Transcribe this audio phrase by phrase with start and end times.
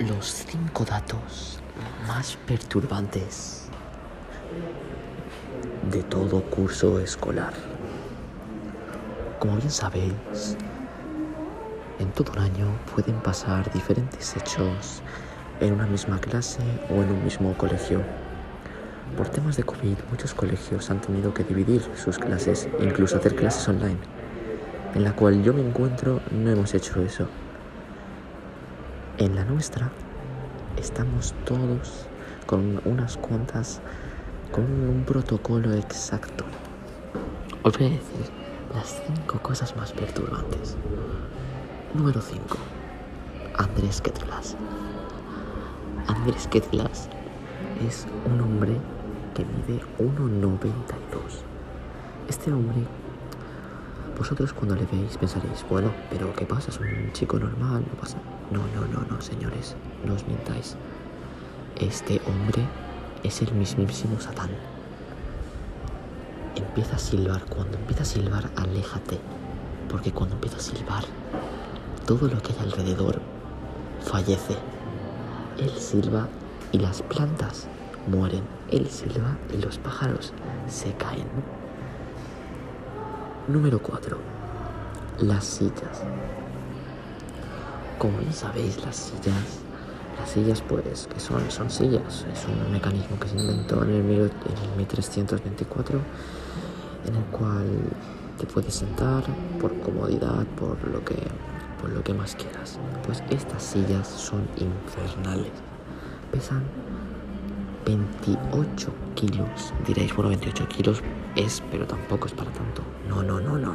[0.00, 1.60] Los cinco datos
[2.08, 3.68] más perturbantes
[5.88, 7.52] de todo curso escolar.
[9.38, 10.56] Como bien sabéis,
[12.00, 15.00] en todo un año pueden pasar diferentes hechos
[15.60, 18.02] en una misma clase o en un mismo colegio.
[19.16, 23.68] Por temas de COVID, muchos colegios han tenido que dividir sus clases, incluso hacer clases
[23.68, 23.98] online.
[24.96, 27.28] En la cual yo me encuentro, no hemos hecho eso.
[29.16, 29.92] En la nuestra
[30.76, 32.06] estamos todos
[32.46, 33.80] con unas cuantas,
[34.50, 36.44] con un protocolo exacto.
[37.62, 38.32] Os voy a decir
[38.74, 40.76] las cinco cosas más perturbantes.
[41.94, 42.58] Número 5.
[43.56, 44.56] Andrés Ketlas.
[46.08, 47.08] Andrés Ketlas
[47.86, 48.76] es un hombre
[49.32, 50.58] que mide 1,92.
[52.28, 52.82] Este hombre,
[54.18, 56.70] vosotros cuando le veis pensaréis, bueno, pero ¿qué pasa?
[56.70, 58.18] Es un chico normal, no pasa.
[58.50, 60.76] No, no, no, no, señores, no os mintáis.
[61.76, 62.62] Este hombre
[63.22, 64.50] es el mismísimo Satán.
[66.54, 67.44] Empieza a silbar.
[67.46, 69.18] Cuando empieza a silbar, aléjate.
[69.88, 71.04] Porque cuando empieza a silbar,
[72.06, 73.20] todo lo que hay alrededor
[74.02, 74.56] fallece.
[75.58, 76.28] Él silba
[76.72, 77.66] y las plantas
[78.06, 78.42] mueren.
[78.70, 80.32] Él silba y los pájaros
[80.68, 81.28] se caen.
[83.48, 84.16] Número 4.
[85.20, 86.02] Las sillas.
[87.98, 89.60] Como bien sabéis, las sillas,
[90.18, 94.10] las sillas pues que son, son sillas, es un mecanismo que se inventó en el,
[94.10, 96.00] en el 1324
[97.06, 97.66] en el cual
[98.38, 99.22] te puedes sentar
[99.60, 101.16] por comodidad, por lo que
[101.80, 102.78] por lo que más quieras.
[103.04, 105.52] Pues estas sillas son infernales.
[106.32, 106.62] Pesan
[107.84, 109.74] 28 kilos.
[109.86, 111.02] Diréis, bueno, 28 kilos
[111.36, 112.82] es, pero tampoco es para tanto.
[113.06, 113.38] No, no.
[113.38, 113.74] No, no, no,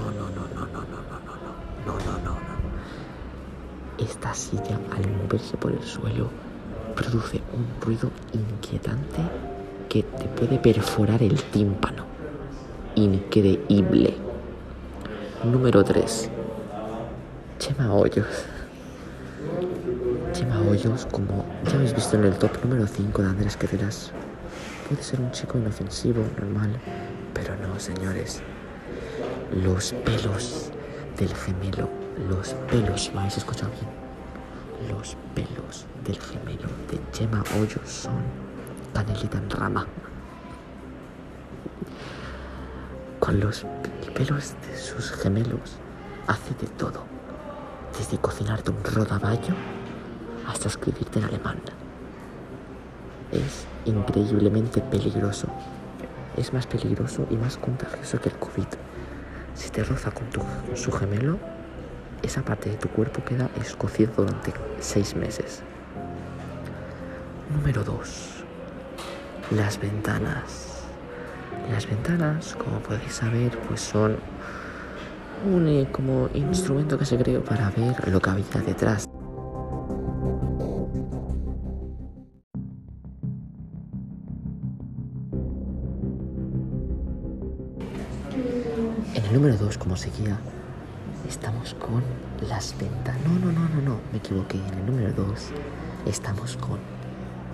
[0.00, 1.06] no, no, no, no,
[1.86, 2.49] no, no, no, no.
[4.00, 6.30] Esta silla al moverse por el suelo
[6.96, 9.20] produce un ruido inquietante
[9.88, 12.04] que te puede perforar el tímpano.
[12.94, 14.16] Increíble.
[15.44, 16.30] Número 3.
[17.58, 18.26] Chema Hoyos.
[20.32, 24.12] Chema Hoyos, como ya habéis visto en el top número 5 de Andrés Quetelas,
[24.88, 26.70] puede ser un chico inofensivo, normal,
[27.34, 28.40] pero no, señores.
[29.62, 30.70] Los pelos
[31.18, 34.90] del gemelo, los pelos, ¿me habéis escuchado bien?
[34.90, 38.22] Los pelos del gemelo de Chema Hoyos son
[38.94, 39.86] canelita en rama.
[43.18, 43.66] Con los
[44.14, 45.76] pelos de sus gemelos
[46.26, 47.04] hace de todo
[47.98, 49.54] desde cocinarte un rodaballo
[50.46, 51.58] hasta escribirte en alemán.
[53.30, 55.48] Es increíblemente peligroso.
[56.36, 58.66] Es más peligroso y más contagioso que el COVID.
[59.54, 61.38] Si te roza con, tu, con su gemelo,
[62.22, 65.62] esa parte de tu cuerpo queda escocido durante seis meses.
[67.54, 68.44] Número 2.
[69.56, 70.84] Las ventanas.
[71.70, 74.16] Las ventanas, como podéis saber, pues son
[75.44, 79.06] un eh, como instrumento que se creó para ver lo que había detrás.
[89.14, 90.38] En el número 2, como seguía,
[91.30, 92.02] estamos con
[92.46, 93.22] las ventanas.
[93.24, 94.58] No, no, no, no, no, me equivoqué.
[94.58, 95.50] En el número 2
[96.06, 96.78] estamos con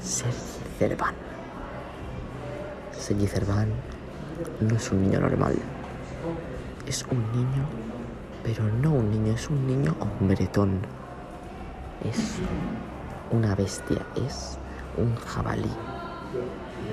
[0.00, 0.34] Sergi
[0.78, 1.14] Cerván.
[2.92, 3.68] Sergi Cerván
[4.60, 5.54] no es un niño normal
[6.86, 7.66] es un niño,
[8.44, 10.80] pero no un niño, es un niño hombretón.
[12.04, 12.36] Es
[13.30, 14.58] una bestia, es
[14.96, 15.72] un jabalí.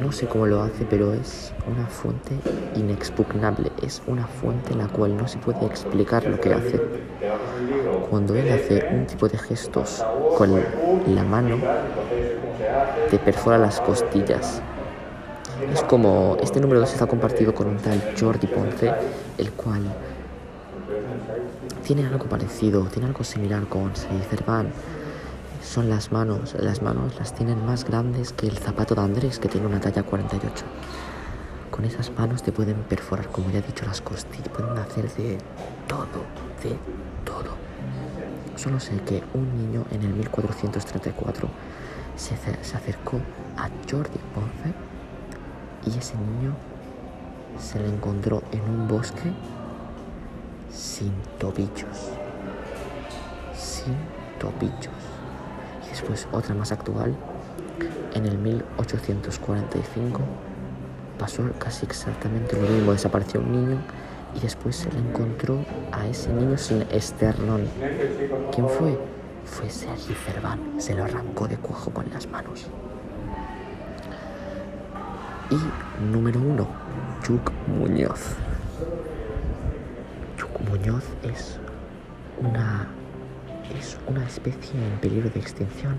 [0.00, 2.34] No sé cómo lo hace, pero es una fuente
[2.76, 3.72] inexpugnable.
[3.82, 6.80] Es una fuente en la cual no se puede explicar lo que hace.
[8.10, 10.04] Cuando él hace un tipo de gestos
[10.36, 10.54] con
[11.06, 11.58] la mano,
[13.10, 14.62] te perfora las costillas.
[15.72, 18.92] Es como este número 2 está compartido con un tal Jordi Ponce,
[19.38, 19.82] el cual
[21.82, 24.68] tiene algo parecido, tiene algo similar con Sergi Cerván.
[25.62, 29.48] Son las manos, las manos las tienen más grandes que el zapato de Andrés, que
[29.48, 30.64] tiene una talla 48.
[31.70, 35.38] Con esas manos te pueden perforar, como ya he dicho, las costillas, pueden hacer de
[35.86, 36.24] todo,
[36.62, 36.76] de
[37.24, 37.56] todo.
[38.56, 41.48] Solo sé que un niño en el 1434
[42.16, 43.18] se, se acercó
[43.56, 44.74] a Jordi Ponce
[45.86, 46.54] y ese niño
[47.58, 49.32] se le encontró en un bosque
[50.72, 52.10] sin tobillos.
[53.54, 53.96] Sin
[54.38, 54.97] tobillos.
[55.98, 57.12] Después otra más actual,
[58.14, 60.20] en el 1845
[61.18, 62.92] pasó casi exactamente lo mismo.
[62.92, 63.78] Desapareció un niño
[64.32, 65.58] y después se le encontró
[65.90, 67.66] a ese niño sin esternón.
[68.52, 68.96] ¿Quién fue?
[69.44, 70.60] fue Sergi Ferván.
[70.78, 72.68] Se lo arrancó de cuajo con las manos.
[75.50, 76.68] Y número uno,
[77.26, 78.36] Yuk Muñoz.
[80.38, 81.58] Yuk Muñoz es
[82.40, 82.86] una,
[83.76, 85.96] es una especie en peligro de extinción.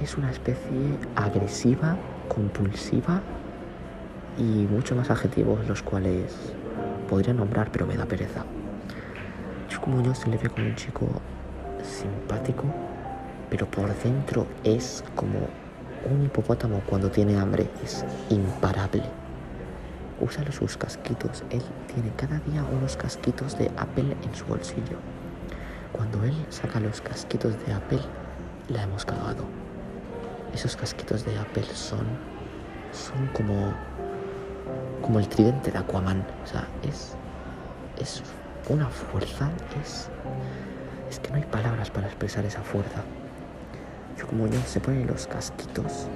[0.00, 1.96] Es una especie agresiva,
[2.28, 3.22] compulsiva
[4.38, 6.34] y muchos más adjetivos los cuales
[7.08, 8.44] podría nombrar, pero me da pereza.
[9.70, 11.06] Yuk Muñoz se le ve como un chico
[11.82, 12.64] simpático,
[13.50, 15.48] pero por dentro es como
[16.10, 19.02] un hipopótamo cuando tiene hambre, es imparable.
[20.20, 24.98] Usa sus casquitos, él tiene cada día unos casquitos de Apple en su bolsillo.
[25.94, 28.00] Cuando él saca los casquitos de Apple,
[28.68, 29.44] la hemos cagado.
[30.52, 32.04] Esos casquitos de Apple son,
[32.92, 33.72] son como,
[35.02, 36.26] como el tridente de Aquaman.
[36.42, 37.12] O sea, es,
[37.96, 38.24] es
[38.68, 39.48] una fuerza,
[39.80, 40.08] es,
[41.08, 43.02] es que no hay palabras para expresar esa fuerza.
[44.18, 46.08] Yo como yo se pone los casquitos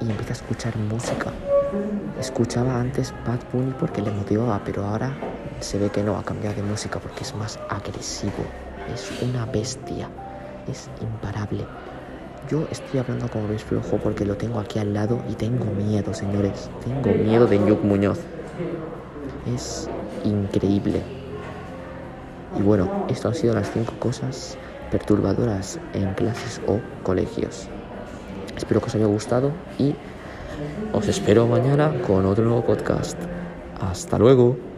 [0.00, 1.30] y empieza a escuchar música.
[2.18, 5.12] Escuchaba antes Bad Bunny porque le motivaba, pero ahora
[5.62, 8.44] se ve que no, ha cambiado de música porque es más agresivo.
[8.92, 10.08] Es una bestia,
[10.68, 11.64] es imparable.
[12.50, 16.12] Yo estoy hablando como ves flojo porque lo tengo aquí al lado y tengo miedo,
[16.12, 16.68] señores.
[16.84, 18.18] Tengo miedo de Yuk Muñoz.
[19.54, 19.88] Es
[20.24, 21.02] increíble.
[22.58, 24.58] Y bueno, esto han sido las cinco cosas
[24.90, 27.68] perturbadoras en clases o colegios.
[28.56, 29.94] Espero que os haya gustado y
[30.92, 33.16] os espero mañana con otro nuevo podcast.
[33.80, 34.71] Hasta luego.